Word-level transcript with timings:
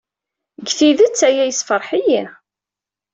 Deg 0.61 0.69
tidet, 0.77 1.21
aya 1.27 1.43
yessefṛeḥ-iyi. 1.45 2.21